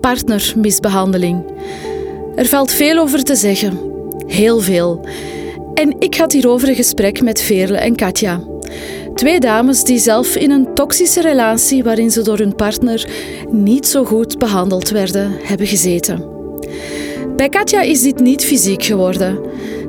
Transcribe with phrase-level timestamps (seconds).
[0.00, 1.44] Partnermisbehandeling.
[2.34, 3.78] Er valt veel over te zeggen.
[4.26, 5.06] Heel veel.
[5.74, 8.40] En ik had hierover een gesprek met Veerle en Katja.
[9.14, 13.08] Twee dames die zelf in een toxische relatie waarin ze door hun partner
[13.50, 16.24] niet zo goed behandeld werden, hebben gezeten.
[17.36, 19.38] Bij Katja is dit niet fysiek geworden.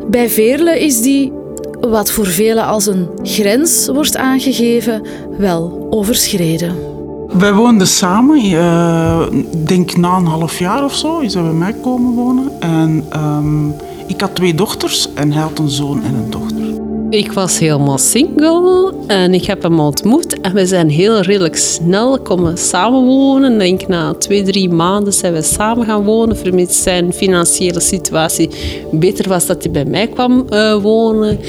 [0.07, 1.31] Bij Veerle is die,
[1.79, 5.01] wat voor velen als een grens wordt aangegeven,
[5.37, 6.94] wel overschreden.
[7.37, 9.21] Wij woonden samen, uh,
[9.65, 12.51] denk na een half jaar of zo, is hij bij mij komen wonen.
[12.59, 13.75] En um,
[14.07, 16.63] ik had twee dochters en hij had een zoon en een dochter.
[17.09, 22.19] Ik was helemaal single en ik heb hem ontmoet en we zijn heel redelijk snel
[22.19, 23.57] komen samenwonen.
[23.57, 28.49] Denk na twee, drie maanden zijn we samen gaan wonen, vermits zijn financiële situatie
[28.91, 31.39] beter was dat hij bij mij kwam uh, wonen.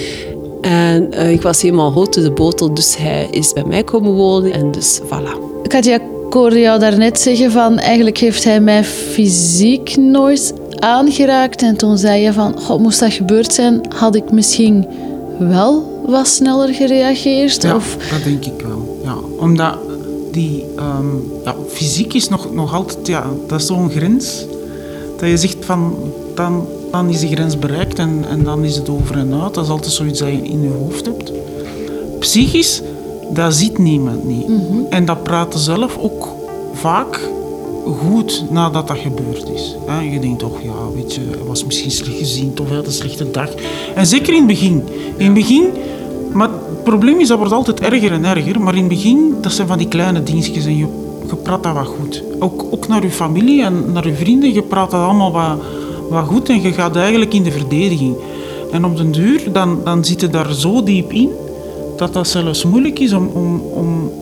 [0.66, 4.12] En uh, ik was helemaal hot to de botel, dus hij is bij mij komen
[4.12, 5.62] wonen en dus voilà.
[5.62, 11.62] Katja, ik hoorde jou daarnet zeggen van eigenlijk heeft hij mij fysiek nooit aangeraakt.
[11.62, 14.86] En toen zei je van, God, moest dat gebeurd zijn, had ik misschien
[15.38, 17.62] wel wat sneller gereageerd?
[17.62, 17.96] Ja, of...
[18.10, 19.00] dat denk ik wel.
[19.04, 19.78] Ja, omdat
[20.32, 24.44] die um, ja, fysiek is nog, nog altijd, ja, dat is zo'n grens.
[25.16, 25.94] Dat je zegt van,
[26.34, 29.54] dan, dan is die grens bereikt en, en dan is het over en uit.
[29.54, 31.32] Dat is altijd zoiets dat je in je hoofd hebt.
[32.18, 32.82] Psychisch,
[33.30, 34.48] dat ziet niemand niet.
[34.48, 34.78] Mhm.
[34.90, 36.28] En dat praten zelf ook
[36.72, 37.20] vaak
[37.84, 39.76] goed nadat dat gebeurd is.
[40.10, 43.30] Je denkt toch, ja, weet je, hij was misschien slecht gezien of had een slechte
[43.30, 43.50] dag.
[43.94, 44.84] En zeker in het begin.
[45.16, 45.64] In het begin,
[46.32, 48.60] maar het probleem is dat wordt altijd erger en erger.
[48.60, 50.86] Maar in het begin, dat zijn van die kleine dingetjes en je,
[51.28, 52.22] je praat dat wat goed.
[52.38, 55.58] Ook, ook naar je familie en naar je vrienden, je praat dat allemaal wat,
[56.08, 58.16] wat goed en je gaat eigenlijk in de verdediging.
[58.72, 61.30] En op den duur, dan, dan zit je daar zo diep in
[61.96, 64.12] dat dat zelfs moeilijk is om, om, om,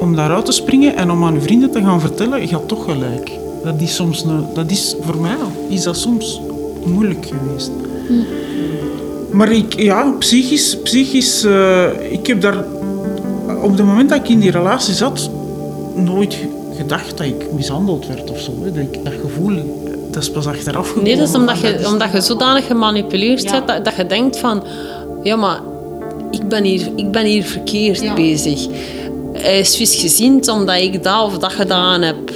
[0.00, 2.84] om daaruit te springen en om aan je vrienden te gaan vertellen, je gaat toch
[2.84, 3.30] gelijk.
[3.64, 5.36] Dat is, soms een, dat is voor mij
[5.68, 6.40] is dat soms
[6.84, 7.70] moeilijk geweest.
[9.30, 12.64] Maar ik, ja, psychisch, psychisch uh, ik heb daar
[13.62, 15.30] op het moment dat ik in die relatie zat,
[15.94, 16.38] nooit
[16.76, 18.52] gedacht dat ik mishandeld werd of zo.
[18.64, 19.54] Dat, ik, dat gevoel,
[20.10, 21.08] dat is pas achteraf gekomen.
[21.08, 23.50] Nee, dat is omdat je, omdat je zodanig gemanipuleerd ja.
[23.50, 24.62] bent dat, dat je denkt van,
[25.22, 25.60] ja, maar
[26.30, 28.14] ik ben hier, ik ben hier verkeerd ja.
[28.14, 28.66] bezig.
[29.32, 32.30] Hij is visgezind omdat ik dat of dat gedaan heb.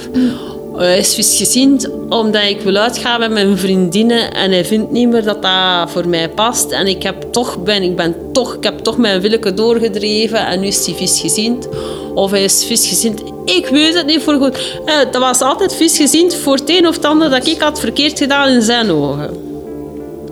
[0.77, 5.23] Hij is visgezind omdat ik wil uitgaan met mijn vriendinnen en hij vindt niet meer
[5.23, 6.71] dat dat voor mij past.
[6.71, 10.59] En ik heb toch, ben, ik ben toch, ik heb toch mijn willeke doorgedreven en
[10.59, 11.67] nu is hij visgezind.
[12.13, 13.21] Of hij is visgezind.
[13.45, 14.79] Ik weet het niet voor goed.
[15.11, 18.49] Dat was altijd visgezind voor het een of het ander dat ik had verkeerd gedaan
[18.49, 19.29] in zijn ogen.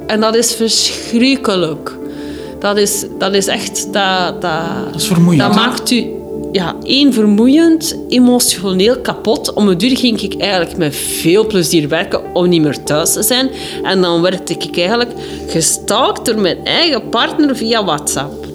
[0.07, 1.97] En dat is verschrikkelijk.
[2.59, 3.93] Dat is, dat is echt...
[3.93, 4.41] Dat, dat,
[4.91, 5.43] dat is vermoeiend.
[5.43, 6.21] Dat maakt u
[6.53, 9.53] ja, één, vermoeiend, emotioneel kapot.
[9.53, 13.23] Om het duur ging ik eigenlijk met veel plezier werken om niet meer thuis te
[13.23, 13.49] zijn.
[13.83, 15.11] En dan werd ik eigenlijk
[15.47, 18.45] gestalkt door mijn eigen partner via WhatsApp.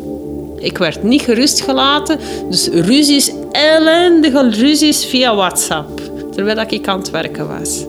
[0.59, 2.19] Ik werd niet gerustgelaten,
[2.51, 6.01] dus ruzies, ellendige ruzies via WhatsApp.
[6.31, 7.85] Terwijl ik aan het werken was.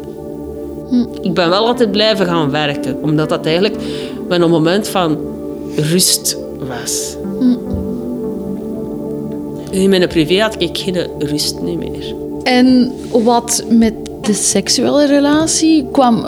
[0.89, 1.05] Hm.
[1.21, 3.75] Ik ben wel altijd blijven gaan werken, omdat dat eigenlijk
[4.27, 5.17] mijn moment van
[5.75, 6.37] rust
[6.67, 7.15] was.
[9.71, 12.15] In mijn privé had ik geen rust niet meer.
[12.43, 16.25] En wat met de seksuele relatie kwam,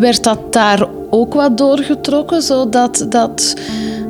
[0.00, 3.54] werd dat daar ook wat doorgetrokken, zodat dat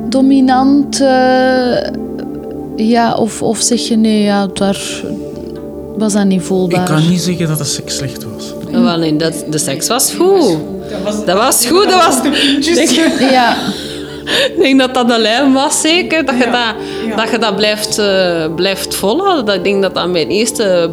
[0.09, 1.77] dominant, uh,
[2.75, 5.03] ja, of, of zeg je nee, ja, daar
[5.97, 6.79] was dat niet voelbaar?
[6.79, 8.53] Ik kan niet zeggen dat de seks slecht was.
[8.71, 10.57] Wel, nee, dat, de seks was goed.
[11.25, 12.21] Dat was goed, dat was...
[13.19, 13.57] Ja.
[14.25, 16.25] Ik denk dat dat de lijn was, zeker.
[16.25, 16.45] Dat, ja.
[16.45, 16.75] je, dat,
[17.07, 17.15] ja.
[17.15, 19.45] dat je dat blijft, uh, blijft volhouden.
[19.45, 20.91] Dat, ik denk dat dat mijn eerste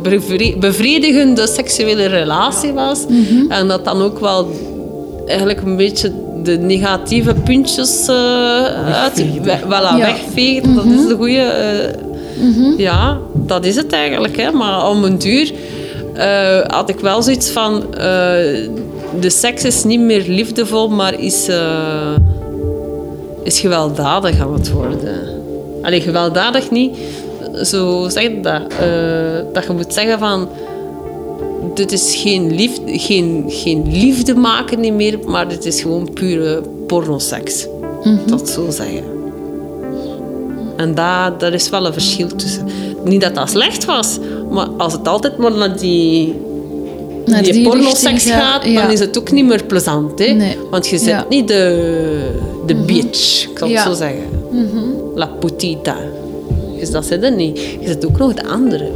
[0.58, 3.04] bevredigende seksuele relatie was.
[3.08, 3.50] Mm -hmm.
[3.50, 4.50] En dat dan ook wel
[5.26, 8.14] eigenlijk een beetje de negatieve puntjes uh,
[9.02, 9.24] uit,
[9.64, 9.96] voilà, ja.
[9.96, 10.66] wegveegt.
[10.66, 10.90] Mm -hmm.
[10.90, 11.94] Dat is de goede...
[12.36, 12.74] Uh, mm -hmm.
[12.76, 14.36] Ja, dat is het eigenlijk.
[14.36, 14.50] Hè.
[14.50, 15.52] Maar om een duur
[16.66, 17.84] had ik wel zoiets van...
[19.20, 21.48] de seks is niet meer liefdevol, maar is
[23.42, 25.42] is gewelddadig aan het worden.
[25.82, 26.96] Allee, gewelddadig niet,
[27.62, 28.62] zo zeg je dat.
[28.62, 30.48] Uh, dat je moet zeggen van...
[31.74, 36.62] Dit is geen liefde, geen, geen liefde maken niet meer, maar dit is gewoon pure
[36.86, 37.66] pornoseks.
[37.66, 38.26] Mm -hmm.
[38.26, 39.04] Dat zo zeggen.
[40.76, 42.66] En daar, daar is wel een verschil tussen.
[43.04, 44.18] Niet dat dat slecht was,
[44.50, 46.34] maar als het altijd maar naar die
[47.26, 48.82] naar die, die pornoseks gaat, ja.
[48.82, 50.18] dan is het ook niet meer plezant.
[50.18, 50.26] Hè?
[50.32, 50.56] Nee.
[50.70, 51.26] Want je zet Ja.
[51.28, 52.30] niet de,
[52.66, 54.22] de bitch, ik zal het zo zeggen.
[54.50, 54.84] Mhm.
[55.14, 55.96] La putita.
[56.78, 57.58] Dus dat zit er niet.
[57.58, 58.90] Je zet ook nog de andere.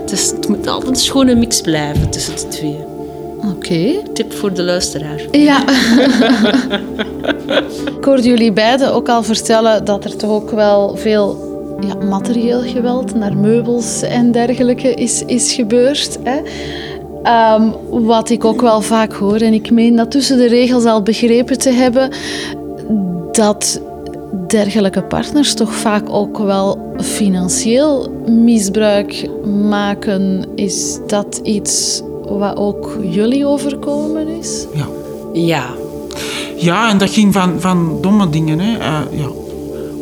[0.00, 2.76] Het is, het moet altijd een schone mix blijven tussen de twee.
[3.56, 4.02] Oké.
[4.12, 5.20] Tip voor de luisteraar.
[5.30, 5.64] Ja.
[7.98, 11.43] ik hoorde jullie beiden ook al vertellen dat er toch ook wel veel
[11.86, 16.18] ja, materieel geweld naar meubels en dergelijke is, is gebeurd.
[16.22, 16.40] Hè?
[17.22, 21.02] Ehm, wat ik ook wel vaak hoor, en ik meen dat tussen de regels al
[21.02, 22.10] begrepen te hebben,
[23.32, 23.80] dat
[24.46, 29.28] dergelijke partners toch vaak ook wel financieel misbruik
[29.68, 30.44] maken.
[30.54, 34.66] Is dat iets wat ook jullie overkomen is?
[34.74, 34.86] Ja.
[35.32, 35.64] Ja.
[36.56, 38.58] Ja, en dat ging van, van domme dingen.
[38.58, 38.78] Hè.
[38.78, 39.28] Uh, ja,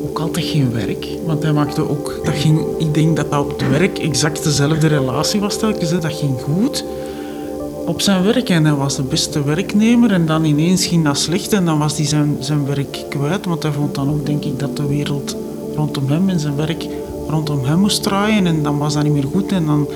[0.02, 1.08] ook altijd geen werk.
[1.26, 2.20] Want hij maakte ook...
[2.24, 5.90] Dat ging, ik denk dat dat op het werk exact dezelfde relatie was telkens.
[5.90, 5.98] Hè.
[5.98, 6.84] Dat ging goed
[7.86, 11.52] op zijn werk en hij was de beste werknemer en dan ineens ging dat slecht
[11.52, 14.58] en dan was hij zijn, zijn werk kwijt, want hij vond dan ook denk ik
[14.58, 15.36] dat de wereld
[15.76, 16.86] rondom hem en zijn werk
[17.28, 19.88] rondom hem moest draaien en dan was dat niet meer goed en dan,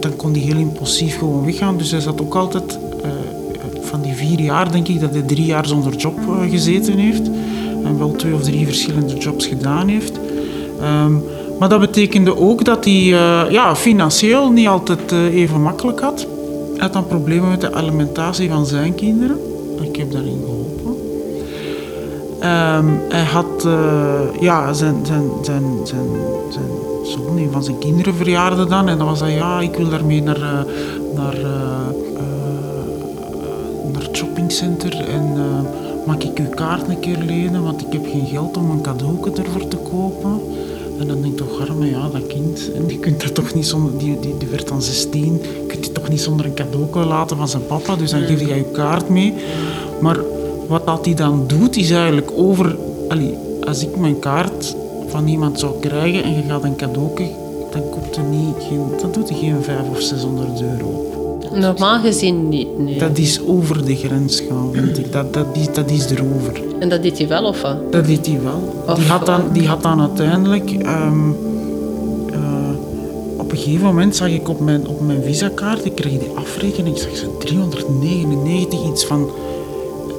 [0.00, 1.76] dan kon hij heel impulsief gewoon weggaan.
[1.78, 3.10] Dus hij zat ook altijd, uh,
[3.80, 7.30] van die vier jaar denk ik dat hij drie jaar zonder job uh, gezeten heeft
[7.88, 10.18] en wel twee of drie verschillende jobs gedaan heeft.
[10.82, 11.22] Um,
[11.58, 16.26] maar dat betekende ook dat hij uh, ja, financieel niet altijd even makkelijk had.
[16.72, 19.38] Hij had dan problemen met de alimentatie van zijn kinderen.
[19.80, 20.96] Ik heb daarin geholpen.
[22.42, 26.08] Um, hij had uh, ja, zijn, zijn, zijn, zijn,
[26.50, 26.68] zijn
[27.02, 28.88] zoon, een van zijn kinderen verjaarde dan.
[28.88, 30.66] En dan was hij, ja, ik wil daarmee naar,
[31.14, 31.36] naar,
[33.92, 34.92] naar het shoppingcenter.
[35.08, 35.36] En
[36.08, 39.30] mag ik uw kaart een keer lenen, want ik heb geen geld om een cadeau
[39.36, 40.40] ervoor te kopen.
[41.00, 42.72] En dan denk ik toch, arme, ja, dat kind.
[42.74, 45.32] En die, kunt toch niet zonder, die, die, die werd dan 16.
[45.32, 47.96] Je kunt die toch niet zonder een cadeau laten van zijn papa.
[47.96, 49.34] Dus dan geef je je kaart mee.
[50.00, 50.20] Maar
[50.66, 52.76] wat dat hij dan doet, is eigenlijk over...
[53.64, 54.76] Als ik mijn kaart
[55.08, 57.10] van iemand zou krijgen en je gaat een cadeau,
[57.70, 61.17] dan komt er niet, geen, dan doet hij geen 500 of 600 euro.
[61.52, 62.98] Normaal gezien niet, nee.
[62.98, 65.12] Dat is over de grens gaan, vind ik.
[65.12, 66.52] Dat, dat, is, dat is erover.
[66.78, 67.92] En dat deed hij wel, of wat?
[67.92, 68.94] Dat deed hij wel.
[68.96, 70.70] die, had dan, die had dan uiteindelijk...
[70.70, 71.36] Um,
[72.30, 72.38] uh,
[73.36, 76.96] op een gegeven moment zag ik op mijn, op mijn visakaart, ik kreeg die afrekening,
[76.96, 79.30] ik zag ze 399, iets van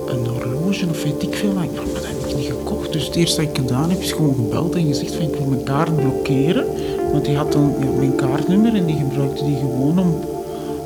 [0.08, 1.52] een horloge of weet ik veel.
[1.52, 2.94] Maar ik dacht, dat heb ik niet gekocht.
[2.94, 5.48] Dus het eerste dat ik gedaan heb, is gewoon gebeld en gezegd van ik wil
[5.48, 6.66] mijn kaart blokkeren.
[7.12, 10.16] Want die had dan ja, mijn kaartnummer en die gebruikte die gewoon om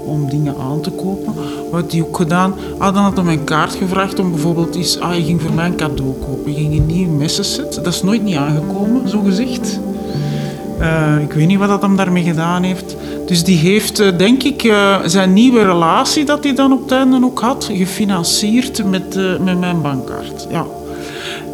[0.06, 1.34] om dingen aan te kopen.
[1.72, 2.54] Wat had hij ook gedaan?
[2.78, 5.00] Ah, dan had hij mijn kaart gevraagd om bijvoorbeeld iets...
[5.00, 6.52] Ah, je ging voor mij een cadeau kopen.
[6.52, 7.74] Je ging een nieuw messenset.
[7.74, 9.80] Dat is nooit niet aangekomen, zo gezegd.
[10.80, 12.96] Uh, ik weet niet wat dat hem daarmee gedaan heeft.
[13.26, 16.92] Dus die heeft, uh, denk ik, uh, zijn nieuwe relatie dat hij dan op het
[16.92, 20.48] einde ook had, gefinancierd met, met mijn bankkaart.
[20.50, 20.66] Ja.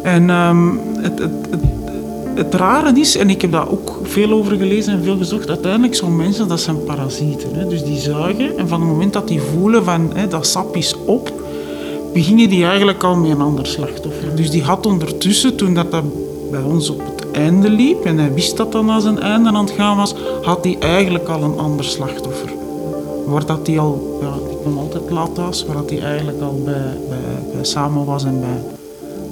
[0.02, 1.60] En um, het, het, het
[2.44, 5.94] het rare is, en ik heb daar ook veel over gelezen en veel gezocht, uiteindelijk
[5.94, 7.54] zijn mensen, dat zijn parasieten.
[7.54, 7.66] Hè?
[7.66, 10.94] Dus die zuigen en van het moment dat die voelen van hè, dat sap is
[11.04, 11.32] op,
[12.12, 14.36] beginnen die eigenlijk al met een ander slachtoffer.
[14.36, 16.04] Dus die had ondertussen, toen dat, dat
[16.50, 19.64] bij ons op het einde liep, en hij wist dat dan aan zijn einde aan
[19.64, 22.52] het gaan was, had hij eigenlijk al een ander slachtoffer.
[23.26, 26.60] Waar dat hij al, ja, ik kwam altijd laat thuis, waar dat hij eigenlijk al
[26.64, 26.96] bij,
[27.52, 28.78] bij samen was en bij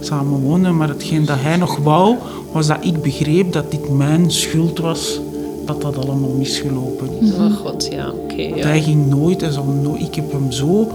[0.00, 0.76] samen wonen.
[0.76, 2.16] Maar hetgeen dat hij nog wou,
[2.52, 5.20] was dat ik begreep dat dit mijn schuld was
[5.64, 7.32] dat dat allemaal misgelopen is.
[7.32, 8.42] Oh god, ja, oké.
[8.42, 8.66] ja.
[8.66, 9.50] Hij ging nooit, hij
[9.82, 10.88] nooit, ik heb hem zo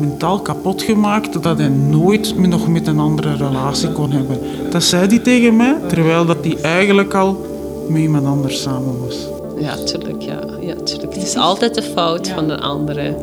[0.00, 4.38] mentaal kapot gemaakt dat hij nooit nog met een andere relatie kon hebben.
[4.70, 7.46] Dat zei hij tegen mij, terwijl dat hij eigenlijk al
[7.88, 9.16] met iemand anders samen was.
[9.58, 10.22] Ja, tuurlijk.
[10.22, 10.40] Ja.
[10.60, 11.14] Ja, tuurlijk.
[11.14, 13.16] Het is altijd de fout van de andere.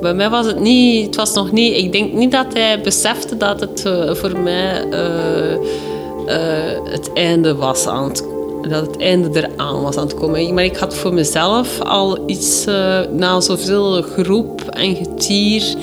[0.00, 3.36] Bij mij was het niet, het was nog niet, ik denk niet dat hij besefte
[3.36, 8.24] dat het uh, voor mij uh, uh, het einde was aan het
[8.68, 10.54] dat het einde eraan was aan het komen.
[10.54, 12.64] Maar ik had voor mezelf al iets,
[13.10, 15.74] na zoveel groep en getier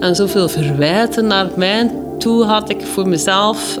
[0.00, 3.78] en zoveel verwijten naar mij toe, had ik voor mezelf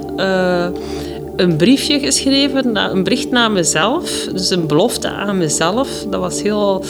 [1.38, 4.28] een briefje geschreven, een bericht naar mezelf.
[4.32, 5.88] Dus een belofte aan mezelf.
[6.10, 6.84] Dat was heel,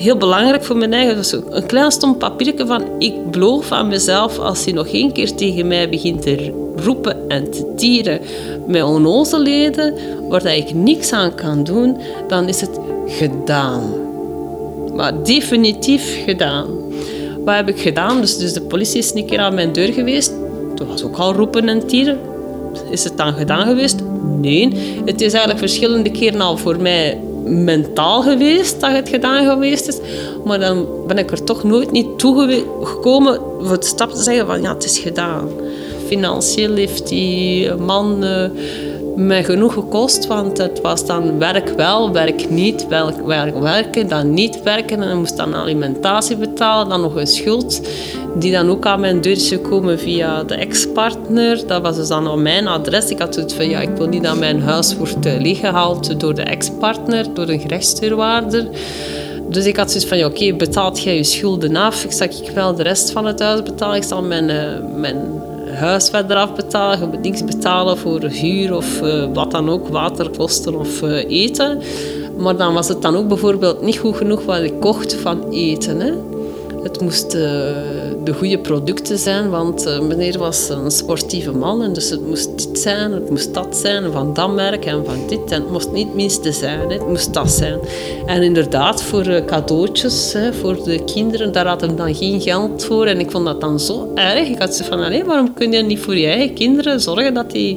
[0.00, 1.16] heel belangrijk voor mijn eigen.
[1.16, 5.34] Dus een klein stom papiertje van ik beloof aan mezelf als hij nog één keer
[5.34, 8.20] tegen mij begint te roepen en te tieren
[8.66, 9.94] met onnozelheden,
[10.28, 11.96] waar ik niks aan kan doen,
[12.28, 13.82] dan is het gedaan.
[14.94, 16.66] Maar definitief gedaan.
[17.44, 18.20] Wat heb ik gedaan?
[18.20, 20.32] Dus, dus de politie is een keer aan mijn deur geweest.
[20.74, 22.18] Toen was ook al roepen en tieren.
[22.90, 24.02] Is het dan gedaan geweest?
[24.40, 24.72] Nee.
[25.04, 27.18] Het is eigenlijk verschillende keren al voor mij
[27.50, 29.98] mentaal geweest dat het gedaan geweest is.
[30.44, 34.46] Maar dan ben ik er toch nooit niet toe gekomen voor het stap te zeggen
[34.46, 35.48] van ja, het is gedaan.
[36.06, 38.44] Financieel heeft die man uh,
[39.16, 44.34] mij genoeg gekost, want het was dan werk wel, werk niet, werk, werk werken, dan
[44.34, 45.02] niet werken.
[45.02, 47.80] En ik moest dan alimentatie betalen, dan nog een schuld,
[48.38, 51.66] die dan ook aan mijn deur is gekomen via de ex-partner.
[51.66, 53.10] Dat was dus dan op mijn adres.
[53.10, 56.34] Ik had zoiets van, ja, ik wil niet dat mijn huis wordt uh, leeggehaald door
[56.34, 58.68] de ex-partner, door een gerechtsdeurwaarder.
[59.48, 62.04] Dus ik had zoiets van, ja, oké, betaalt jij je schulden af?
[62.04, 63.96] Ik zeg, ik wel de rest van het huis betalen.
[63.96, 64.56] Ik zal mijn, uh,
[64.96, 65.16] mijn
[65.80, 67.00] huis verder afbetalen.
[67.00, 71.80] Je moet niks betalen voor huur of uh, wat dan ook, waterkosten of uh, eten.
[72.38, 76.00] Maar dan was het dan ook bijvoorbeeld niet goed genoeg wat ik kocht van eten.
[76.00, 76.12] Hè.
[76.82, 77.40] Het moest uh,
[78.24, 81.82] de goede producten zijn, want uh, meneer was een sportieve man.
[81.82, 85.26] En dus het moest dit zijn, het moest dat zijn, van dat merk en van
[85.26, 85.50] dit.
[85.50, 87.78] En het moest niet het minste zijn, het moest dat zijn.
[88.26, 93.06] En inderdaad, voor uh, cadeautjes, voor de kinderen, daar had hij dan geen geld voor.
[93.06, 94.48] En ik vond dat dan zo erg.
[94.48, 97.50] Ik had ze van, allee, waarom kun je niet voor je eigen kinderen zorgen dat
[97.50, 97.76] die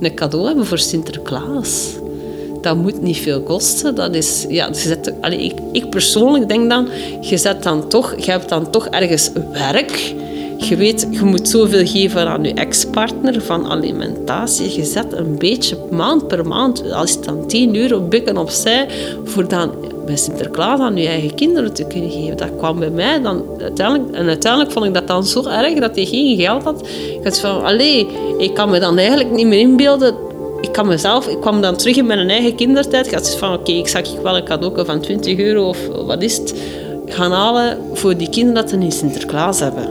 [0.00, 2.00] een cadeau hebben voor Sinterklaas?
[2.62, 3.94] Dat moet niet veel kosten.
[3.94, 6.88] Dat is, ja, je zet, allez, ik, ik persoonlijk denk dan,
[7.20, 10.14] je, zet dan toch, je hebt dan toch ergens werk.
[10.58, 14.76] Je weet, je moet zoveel geven aan je ex-partner van alimentatie.
[14.76, 18.86] Je zet een beetje maand per maand, als je dan 10 euro bukken opzij,
[19.24, 19.70] voor dan
[20.06, 22.36] bij Sinterklaas aan je eigen kinderen te kunnen geven.
[22.36, 24.14] Dat kwam bij mij dan uiteindelijk...
[24.14, 26.88] En uiteindelijk vond ik dat dan zo erg dat hij geen geld had.
[27.18, 28.06] Ik had van, allee,
[28.38, 30.14] ik kan me dan eigenlijk niet meer inbeelden
[30.72, 33.06] ik kan mezelf, ik kwam dan terug in mijn eigen kindertijd.
[33.06, 36.36] Ik had van, oké, ik zag wel een cadeau van 20 euro of wat is
[36.36, 36.54] het,
[37.06, 39.88] gaan halen voor die kinderen dat ze Sinterklaas hebben.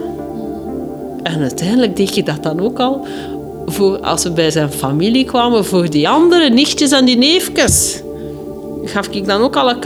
[1.22, 3.06] En uiteindelijk deed je dat dan ook al
[3.66, 8.02] voor, als we bij zijn familie kwamen, voor die andere nichtjes en die neefjes.
[8.84, 9.80] Gaf ik dan ook al een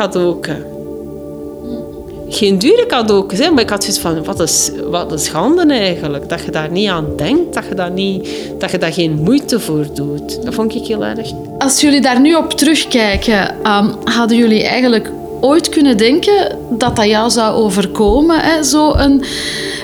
[2.28, 6.28] geen dure cadeautjes, hè, maar ik had zoiets van, wat is, wat een schande eigenlijk.
[6.28, 8.28] Dat je daar niet aan denkt, dat je, daar niet,
[8.58, 10.44] dat je daar geen moeite voor doet.
[10.44, 11.30] Dat vond ik heel erg.
[11.58, 17.06] Als jullie daar nu op terugkijken, um, hadden jullie eigenlijk ooit kunnen denken dat dat
[17.06, 18.40] jou zou overkomen?
[18.40, 18.62] Hè?
[18.62, 19.22] Zo een,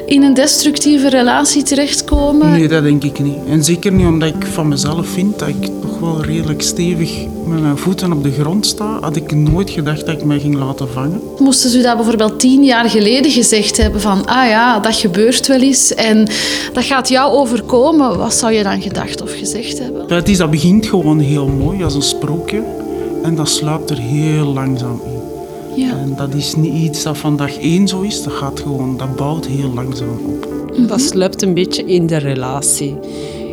[0.07, 2.51] in een destructieve relatie terechtkomen?
[2.51, 3.39] Nee, dat denk ik niet.
[3.49, 5.71] En zeker niet omdat ik van mezelf vind dat ik
[6.03, 8.99] wel redelijk stevig met mijn voeten op de grond sta.
[9.01, 11.21] Had ik nooit gedacht dat ik mij ging laten vangen.
[11.39, 15.61] Moesten ze dat bijvoorbeeld tien jaar geleden gezegd hebben van ah ja, dat gebeurt wel
[15.61, 16.29] eens en
[16.73, 18.19] dat gaat jou overkomen.
[18.19, 20.09] Wat zou je dan gedacht of gezegd hebben?
[20.09, 22.63] Dat, is, dat begint gewoon heel mooi als een sprookje
[23.23, 25.21] en dat sluipt er heel langzaam in.
[25.85, 25.91] Ja.
[25.91, 28.23] En dat is niet iets dat van dag één zo is.
[28.23, 30.49] Dat gaat gewoon, dat bouwt heel langzaam op.
[30.89, 32.97] Dat sluipt een beetje in de relatie.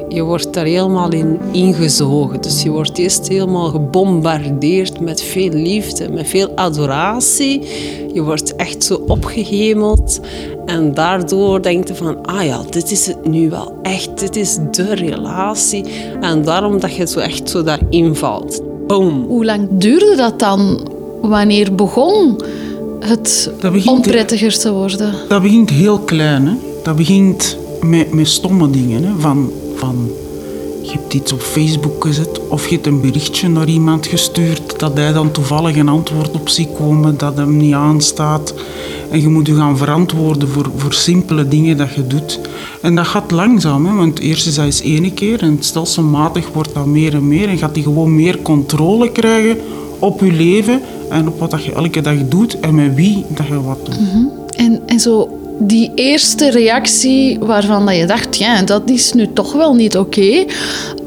[0.09, 2.41] Je wordt daar helemaal in ingezogen.
[2.41, 7.61] Dus je wordt eerst helemaal gebombardeerd met veel liefde, met veel adoratie.
[8.13, 10.19] Je wordt echt zo opgehemeld.
[10.65, 14.19] En daardoor denk je van, ah ja, dit is het nu wel echt.
[14.19, 15.85] Dit is de relatie.
[16.21, 18.61] En daarom dat je zo echt zo daarin valt.
[18.87, 19.25] Boom.
[19.27, 20.87] Hoe lang duurde dat dan
[21.21, 22.41] wanneer begon
[22.99, 23.51] het
[23.85, 25.13] onprettiger te worden?
[25.27, 26.47] Dat begint heel klein.
[26.47, 26.53] Hè?
[26.83, 29.03] Dat begint met, met stomme dingen.
[29.03, 29.11] Hè?
[29.17, 30.09] Van, van,
[30.81, 34.97] je hebt iets op Facebook gezet of je hebt een berichtje naar iemand gestuurd dat
[34.97, 38.53] hij dan toevallig een antwoord op ziet komen dat hem niet aanstaat.
[39.11, 42.39] En je moet je gaan verantwoorden voor, voor simpele dingen dat je doet.
[42.81, 43.95] En dat gaat langzaam, hè?
[43.95, 47.57] want eerst is dat eens ene keer en stelselmatig wordt dat meer en meer en
[47.57, 49.57] gaat hij gewoon meer controle krijgen
[49.99, 53.61] op je leven en op wat je elke dag doet en met wie dat je
[53.61, 53.95] wat doet.
[53.95, 54.31] -hmm.
[54.55, 59.53] en, en zo die eerste reactie waarvan dat je dacht, ja, dat is nu toch
[59.53, 60.45] wel niet oké.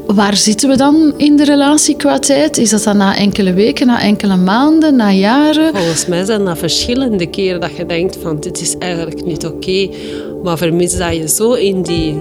[0.05, 2.57] Waar zitten we dan in de relatie qua tijd?
[2.57, 5.75] Is dat dan na enkele weken, na enkele maanden, na jaren?
[5.75, 9.89] Volgens mij zijn dat verschillende keren dat je denkt van dit is eigenlijk niet oké.
[10.43, 12.15] Maar vermits dat je zo in die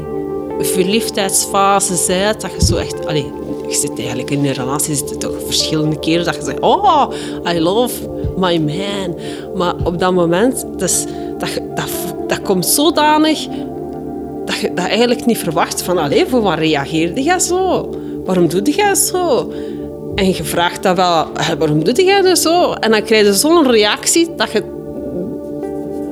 [0.60, 3.06] verliefdheidsfase bent, dat je zo echt...
[3.06, 3.24] Allez,
[3.68, 7.12] je zit eigenlijk in een relatie, zit toch verschillende keren dat je zegt, oh,
[7.54, 9.16] I love my man.
[9.54, 11.04] Maar op dat moment, dus,
[11.38, 11.90] dat, dat,
[12.32, 13.46] dat komt zodanig
[14.44, 15.82] dat je dat eigenlijk niet verwacht.
[15.82, 17.90] Van, alleen voor wat reageerde jij zo?
[18.24, 19.52] Waarom doe jij zo?
[20.14, 21.26] En je vraagt dat wel,
[21.58, 22.72] waarom doe jij dat zo?
[22.72, 24.81] En dan krijg je zo'n reactie dat je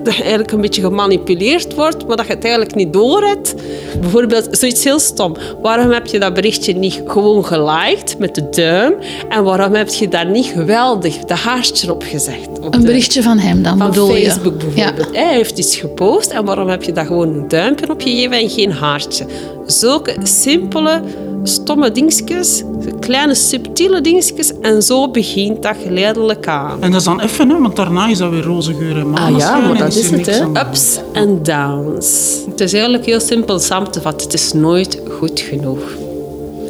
[0.04, 3.54] dat je eigenlijk een beetje gemanipuleerd wordt, maar dat je het eigenlijk niet door hebt.
[4.00, 5.36] Bijvoorbeeld zoiets heel stom.
[5.62, 8.94] Waarom heb je dat berichtje niet gewoon geliked met de duim?
[9.28, 12.48] En waarom heb je daar niet geweldig de haartje op gezegd?
[12.60, 15.08] Op een berichtje van hem dan, van bedoel Facebook bijvoorbeeld.
[15.12, 18.50] Hij heeft iets gepost en waarom heb je daar gewoon een duimpje op gegeven en
[18.50, 19.26] geen haartje?
[19.66, 21.02] Zulke simpele
[21.42, 22.62] stomme dingetjes,
[23.00, 24.52] kleine subtiele dingetjes.
[24.60, 26.82] En zo begint dat geleidelijk aan.
[26.82, 29.38] En dat is dan even, hè, want daarna is dat weer roze geur en Ah
[29.38, 30.26] ja, maar dat is, het.
[30.26, 30.60] Hè.
[30.60, 32.38] Ups en downs.
[32.50, 34.26] Het is eigenlijk heel simpel samen te vatten.
[34.26, 35.80] Het is nooit goed genoeg.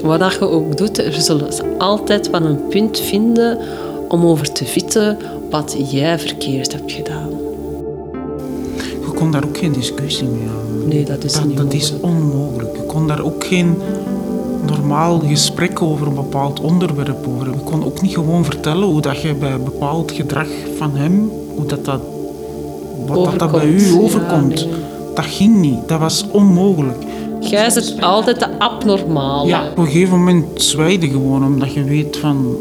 [0.02, 3.58] Wat dat je ook doet, er zullen ze altijd wel een punt vinden
[4.08, 5.18] om over te vitten
[5.50, 7.30] wat jij verkeerd hebt gedaan.
[9.00, 10.88] Je kon daar ook geen discussie mee aan.
[10.88, 12.76] Nee, dat is dat, niet dat is onmogelijk.
[12.76, 13.76] Je kon daar ook geen
[14.70, 17.46] normaal gesprek over een bepaald onderwerp over.
[17.46, 20.46] Je kon ook niet gewoon vertellen hoe dat je bij een bepaald gedrag
[20.78, 22.00] van hem, hoe dat, dat,
[23.06, 24.02] wat dat, dat bij u Overkomt.
[24.02, 24.60] overkomt.
[24.60, 24.74] Ja, nee.
[25.14, 25.88] Dat ging niet.
[25.88, 27.04] Dat was onmogelijk.
[27.40, 29.46] Jij zit altijd de abnormaal.
[29.46, 32.56] Ja, op een gegeven moment zwijde gewoon, omdat je weet van...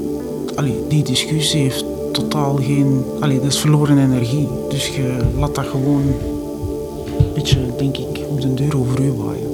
[0.55, 3.03] Allee, die discussie heeft totaal geen...
[3.19, 4.47] Allee, dat is verloren energie.
[4.69, 6.01] Dus je laat dat gewoon
[7.17, 9.47] een beetje, denk ik, op de deur over u waaien.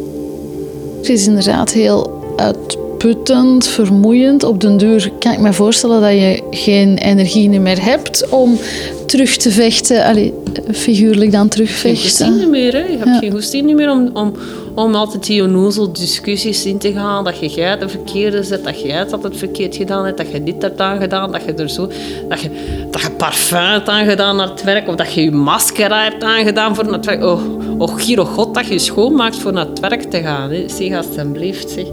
[0.97, 4.43] Het is inderdaad heel uitputtend, vermoeiend.
[4.43, 8.57] Op den duur kan ik me voorstellen dat je geen energie meer hebt om
[9.05, 10.03] terug te vechten.
[10.03, 10.33] Allee,
[10.73, 12.49] figuurlijk dan geen goesting terugvechten.
[12.49, 12.71] meer.
[12.73, 12.79] Hè.
[12.79, 13.17] Je hebt Ja.
[13.19, 14.33] geen goesting meer om, om,
[14.75, 17.23] om altijd die onnozel discussies in te gaan.
[17.23, 20.43] Dat je jij de verkeerde zet, dat jij het altijd verkeerd gedaan hebt, dat je
[20.43, 21.89] dit hebt aangedaan, dat je er zo...
[22.29, 22.49] Dat je,
[22.91, 26.75] dat je parfum hebt aangedaan naar het werk, of dat je je mascara hebt aangedaan
[26.75, 27.23] voor naar het werk.
[27.23, 27.41] Oh,
[27.77, 30.51] oh, oh god, dat je je schoonmaakt voor naar het werk te gaan.
[30.51, 30.69] Hè.
[30.69, 31.85] Zeg, alsjeblieft, zeg.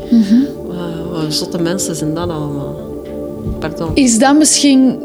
[0.66, 2.76] Wat, wat zotte mensen zijn dat allemaal.
[3.58, 3.90] Pardon.
[3.94, 5.02] Is dat misschien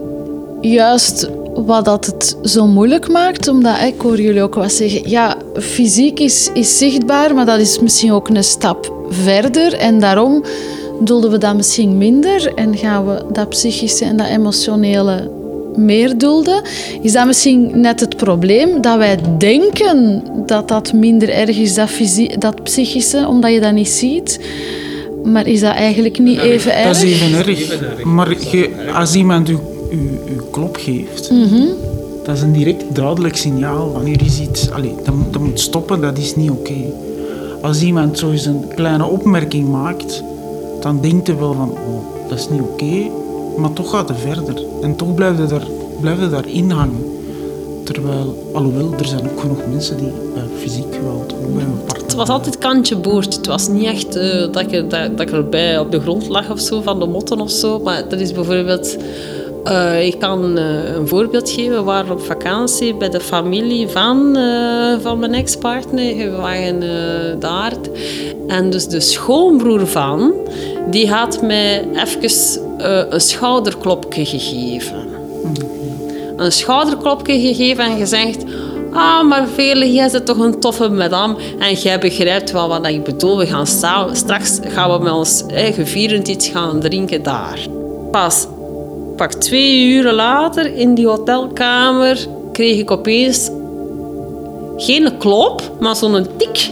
[0.62, 1.29] juist
[1.65, 3.47] wat dat het zo moeilijk maakt?
[3.47, 5.09] Omdat ik hoor jullie ook wat zeggen.
[5.09, 9.73] Ja, fysiek is, is zichtbaar, maar dat is misschien ook een stap verder.
[9.73, 10.43] En daarom
[10.99, 15.31] dulden we dat misschien minder en gaan we dat psychische en dat emotionele
[15.75, 16.61] meer dulden.
[17.01, 21.89] Is dat misschien net het probleem dat wij denken dat dat minder erg is, dat,
[22.37, 24.39] dat psychische, omdat je dat niet ziet?
[25.23, 26.85] Maar is dat eigenlijk niet even erg?
[26.85, 28.03] Dat is even erg.
[28.03, 29.57] Maar je, als iemand u,
[29.91, 31.32] u, u klop geeft,
[32.25, 36.01] dat is een direct duidelijk signaal wanneer je ziet, allee, dat, moet- dat moet stoppen,
[36.01, 36.74] dat is niet oké.
[37.62, 40.24] Als iemand zo eens een kleine opmerking maakt,
[40.82, 43.10] dan denkt hij wel van, oh, dat is niet oké,
[43.58, 44.63] maar toch gaat hij verder.
[44.82, 45.67] En toch blijft hij daar,
[46.01, 47.06] blijft hij daarin hangen.
[47.84, 52.03] Terwijl, alhoewel, er zijn ook genoeg mensen die bij fysiek geweld ook bij partner...
[52.06, 53.36] Het was altijd kantje boord.
[53.36, 56.27] Het was niet echt eh, dat, ik, er- dat, dat ik erbij op de grond
[56.27, 57.79] lag of zo, van de motten of zo.
[57.79, 58.98] Maar dat is bijvoorbeeld...
[59.68, 61.75] eh, ik kan eh, een voorbeeld geven.
[61.75, 66.16] We waren op vakantie bij de familie van, eh, van mijn ex-partner.
[66.16, 66.80] We waren
[67.40, 67.74] daar.
[68.48, 70.34] En dus de schoonbroer van,
[70.90, 72.62] die had mij even
[73.12, 75.06] een schouderklopje gegeven
[76.38, 78.44] een schouderklopje gegeven en gezegd...
[78.94, 83.03] Ah, maar Vele, jij bent toch een toffe madame en jij begrijpt wel wat ik
[83.03, 83.38] bedoel.
[83.38, 83.68] We gaan
[84.14, 87.60] straks gaan we met ons eigen vierend iets gaan drinken daar.
[88.12, 88.48] Pas
[89.18, 93.50] pak twee uren later in die hotelkamer kreeg ik opeens
[94.77, 96.70] geen klop, maar zo'n tik.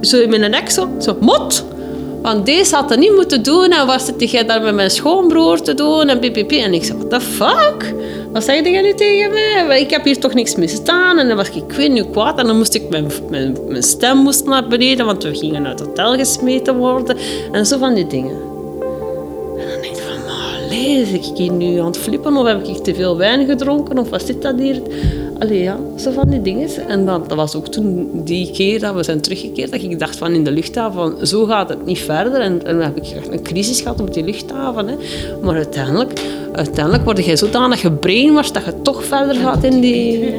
[0.00, 0.88] Zo in mijn nek zo,
[1.20, 1.64] mot.
[2.22, 5.60] Want deze had dat niet moeten doen en was zit jij daar met mijn schoonbroer
[5.60, 6.52] te doen en ppp.
[6.52, 7.94] En ik zei, what the fuck?
[8.32, 9.80] Wat zeg jij nu tegen mij?
[9.80, 11.18] Ik heb hier toch niks misdaan.
[11.18, 12.38] En dan was ik, ik weet niet kwaad.
[12.38, 15.78] En dan moest ik, mijn, mijn, mijn stem moest naar beneden, want we gingen uit
[15.78, 17.16] het hotel gesmeten worden.
[17.52, 18.55] En zo van die dingen.
[20.70, 22.36] Is ik hier nu aan het flippen?
[22.36, 23.98] Of heb ik te veel wijn gedronken?
[23.98, 24.82] Of wat zit dat hier?
[25.38, 26.68] Allee, ja, zo van die dingen.
[26.88, 30.16] En dat, dat was ook toen die keer dat we zijn teruggekeerd, dat ik dacht
[30.16, 32.40] van in de luchthaven, van, zo gaat het niet verder.
[32.40, 34.88] En, en dan heb ik echt een crisis gehad op die luchthaven.
[34.88, 34.94] Hè.
[35.42, 36.20] Maar uiteindelijk,
[36.52, 40.34] uiteindelijk word je zodanig gebrainwashed dat je toch verder gaat in die...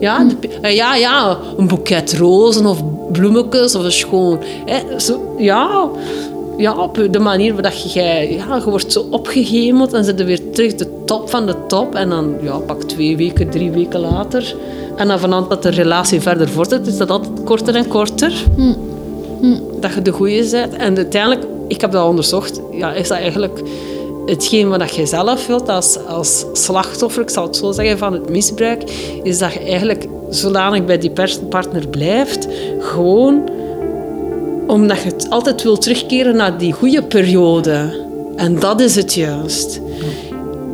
[0.00, 4.38] Ja, de pi- eh, ja, ja, een boeket rozen of bloemetjes of een schoon...
[4.64, 5.90] Hè, zo, ja,
[6.56, 10.50] ja, op de manier waarop je, ja, je wordt zo opgehemeld en zit er weer
[10.50, 11.94] terug de top van de top.
[11.94, 14.56] En dan, ja, pak twee weken, drie weken later.
[14.96, 18.32] En dan vanaf dat de relatie verder vordert, is dat altijd korter en korter.
[19.80, 20.76] Dat je de goeie bent.
[20.76, 23.60] En uiteindelijk, ik heb dat onderzocht, ja, is dat eigenlijk
[24.26, 28.28] hetgeen wat je zelf wilt als, als slachtoffer, ik zal het zo zeggen, van het
[28.28, 28.82] misbruik,
[29.22, 31.12] is dat je eigenlijk zodanig bij die
[31.48, 33.50] partner blijft, gewoon
[34.66, 38.04] omdat je het altijd wil terugkeren naar die goede periode.
[38.36, 39.80] En dat is het juist.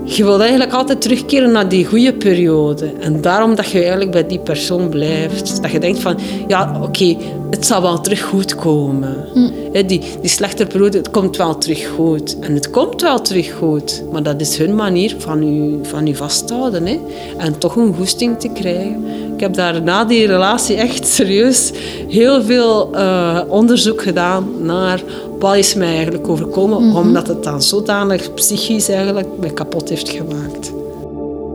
[0.05, 2.93] Je wilt eigenlijk altijd terugkeren naar die goede periode.
[3.01, 5.63] En daarom dat je eigenlijk bij die persoon blijft.
[5.63, 7.17] Dat je denkt van, ja, oké,
[7.51, 9.29] het zal wel terug goed komen.
[9.73, 12.39] Hè, die, die slechte periode, het komt wel terug goed.
[12.39, 14.03] En het komt wel terug goed.
[14.13, 16.87] Maar dat is hun manier van u, van u vasthouden.
[16.87, 16.99] Hè.
[17.37, 19.05] En toch een goesting te krijgen.
[19.43, 21.73] Ik heb daar na die relatie echt serieus
[22.09, 25.03] heel veel eh, onderzoek gedaan naar
[25.39, 30.73] wat is mij eigenlijk overkomen, omdat het dan zodanig psychisch eigenlijk mij kapot heeft gemaakt.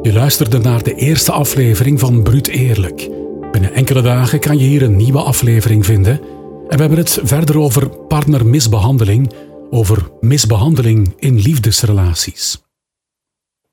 [0.02, 3.10] Je luisterde naar de eerste aflevering van Bruut Eerlijk.
[3.52, 6.19] Binnen enkele dagen kan je hier een nieuwe aflevering vinden.
[6.69, 9.32] En we hebben het verder over partnermisbehandeling,
[9.69, 12.66] over misbehandeling in liefdesrelaties.